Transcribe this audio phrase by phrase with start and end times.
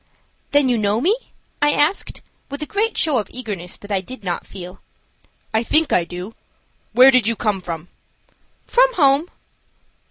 [0.51, 1.15] "Then you know me?"
[1.61, 4.81] I asked, with a great show of eagerness that I did not feel.
[5.53, 6.33] "I think I do.
[6.91, 7.87] Where did you come from?"
[8.65, 9.29] "From home."